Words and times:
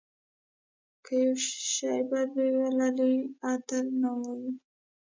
که 1.05 1.13
یو 1.23 1.35
شی 1.73 1.99
بد 2.09 2.29
بوی 2.33 2.51
ولري 2.59 3.15
عطر 3.51 3.83
نه 4.01 4.09
وایو. 4.19 4.51